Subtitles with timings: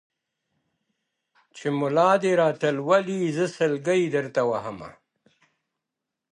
[1.55, 4.89] چي مُلا دي راته لولي زه سلګی درته وهمه.